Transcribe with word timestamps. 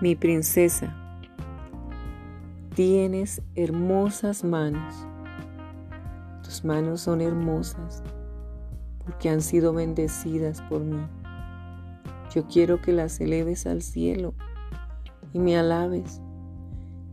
Mi 0.00 0.14
princesa, 0.14 0.94
tienes 2.76 3.42
hermosas 3.56 4.44
manos. 4.44 4.94
Tus 6.44 6.64
manos 6.64 7.00
son 7.00 7.20
hermosas 7.20 8.04
porque 9.04 9.28
han 9.28 9.40
sido 9.40 9.72
bendecidas 9.72 10.62
por 10.62 10.84
mí. 10.84 11.04
Yo 12.32 12.46
quiero 12.46 12.80
que 12.80 12.92
las 12.92 13.20
eleves 13.20 13.66
al 13.66 13.82
cielo 13.82 14.34
y 15.32 15.40
me 15.40 15.58
alabes. 15.58 16.22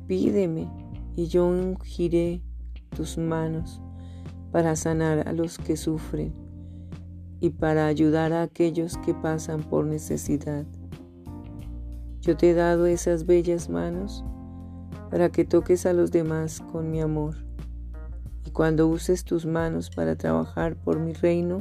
Pídeme 0.05 0.69
y 1.15 1.25
yo 1.25 1.47
ungiré 1.47 2.43
tus 2.95 3.17
manos 3.17 3.81
para 4.51 4.75
sanar 4.75 5.27
a 5.27 5.33
los 5.33 5.57
que 5.57 5.75
sufren 5.75 6.35
y 7.39 7.49
para 7.49 7.87
ayudar 7.87 8.31
a 8.31 8.43
aquellos 8.43 8.95
que 8.99 9.15
pasan 9.15 9.63
por 9.63 9.85
necesidad. 9.85 10.67
Yo 12.25 12.35
te 12.35 12.49
he 12.49 12.53
dado 12.55 12.87
esas 12.87 13.27
bellas 13.27 13.69
manos 13.69 14.25
para 15.11 15.29
que 15.29 15.45
toques 15.45 15.85
a 15.85 15.93
los 15.93 16.09
demás 16.09 16.59
con 16.71 16.89
mi 16.89 16.99
amor. 16.99 17.35
Y 18.43 18.49
cuando 18.49 18.87
uses 18.87 19.23
tus 19.23 19.45
manos 19.45 19.91
para 19.91 20.15
trabajar 20.15 20.75
por 20.75 20.99
mi 20.99 21.13
reino, 21.13 21.59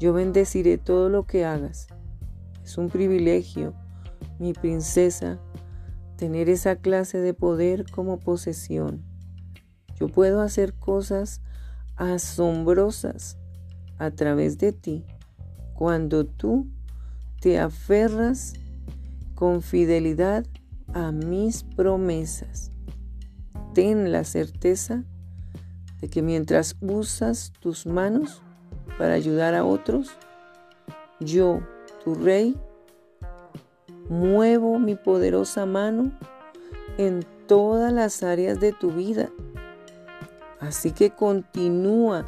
yo 0.00 0.12
bendeciré 0.12 0.76
todo 0.76 1.08
lo 1.08 1.24
que 1.26 1.44
hagas. 1.44 1.86
Es 2.64 2.78
un 2.78 2.88
privilegio, 2.88 3.74
mi 4.40 4.54
princesa, 4.54 5.38
tener 6.16 6.48
esa 6.48 6.74
clase 6.74 7.20
de 7.20 7.32
poder 7.32 7.88
como 7.92 8.18
posesión. 8.18 9.04
Yo 10.00 10.08
puedo 10.08 10.40
hacer 10.40 10.74
cosas 10.74 11.42
asombrosas 11.94 13.38
a 13.98 14.10
través 14.10 14.58
de 14.58 14.72
ti 14.72 15.04
cuando 15.74 16.26
tú 16.26 16.66
te 17.40 17.60
aferras 17.60 18.54
con 19.34 19.62
fidelidad 19.62 20.44
a 20.92 21.12
mis 21.12 21.64
promesas. 21.64 22.70
Ten 23.74 24.12
la 24.12 24.24
certeza 24.24 25.04
de 26.00 26.08
que 26.08 26.22
mientras 26.22 26.76
usas 26.80 27.52
tus 27.60 27.86
manos 27.86 28.42
para 28.98 29.14
ayudar 29.14 29.54
a 29.54 29.64
otros, 29.64 30.10
yo, 31.20 31.60
tu 32.04 32.14
rey, 32.14 32.56
muevo 34.08 34.78
mi 34.78 34.94
poderosa 34.94 35.66
mano 35.66 36.12
en 36.98 37.24
todas 37.46 37.92
las 37.92 38.22
áreas 38.22 38.60
de 38.60 38.72
tu 38.72 38.90
vida. 38.90 39.30
Así 40.60 40.92
que 40.92 41.10
continúa 41.10 42.24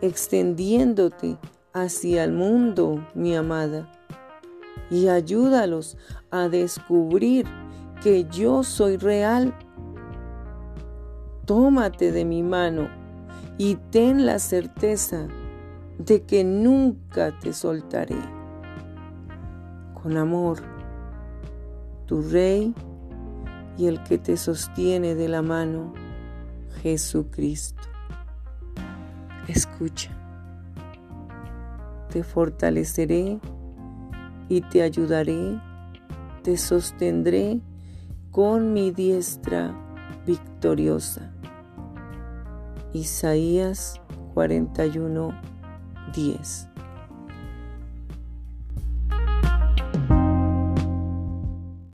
extendiéndote 0.00 1.38
hacia 1.72 2.24
el 2.24 2.32
mundo, 2.32 3.06
mi 3.14 3.36
amada, 3.36 3.90
y 4.90 5.08
ayúdalos 5.08 5.96
a 6.30 6.48
descubrir 6.48 7.46
que 8.02 8.24
yo 8.24 8.62
soy 8.62 8.96
real. 8.96 9.54
Tómate 11.44 12.12
de 12.12 12.24
mi 12.24 12.42
mano 12.42 12.88
y 13.58 13.76
ten 13.90 14.26
la 14.26 14.38
certeza 14.38 15.28
de 15.98 16.22
que 16.22 16.44
nunca 16.44 17.38
te 17.38 17.52
soltaré. 17.52 18.18
Con 19.94 20.16
amor, 20.16 20.58
tu 22.06 22.22
Rey 22.22 22.74
y 23.76 23.86
el 23.86 24.02
que 24.02 24.18
te 24.18 24.36
sostiene 24.36 25.14
de 25.14 25.28
la 25.28 25.42
mano, 25.42 25.94
Jesucristo. 26.82 27.82
Escucha, 29.48 30.10
te 32.10 32.22
fortaleceré 32.22 33.40
y 34.48 34.60
te 34.60 34.82
ayudaré, 34.82 35.60
te 36.42 36.56
sostendré 36.56 37.60
con 38.30 38.72
mi 38.72 38.90
diestra 38.90 39.74
victoriosa. 40.26 41.32
Isaías 42.92 44.00
41, 44.34 45.32
10. 46.14 46.68